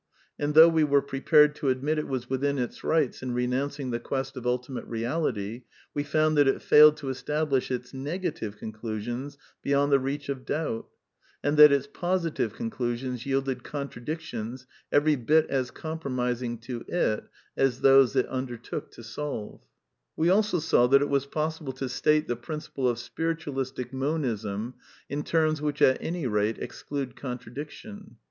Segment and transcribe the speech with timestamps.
[0.39, 3.99] And though we were prepared to admit it was within its rights in renouncing the
[3.99, 9.91] quest of ultimate reality, we found that it failed to establish its negative conclusions beyond
[9.91, 10.87] the reach of doubt;
[11.43, 17.23] and that its positive conclusions yielded contra dictions every bit as compromising (to it)
[17.55, 19.59] as those it un dertook to solve.
[19.59, 22.35] 296 A DEFENCE OF IDEALISM We also saw that it was possible to state the
[22.35, 24.73] principle of Spiritualistic Monism
[25.09, 28.15] in terms which at any rate ex clude contradiction.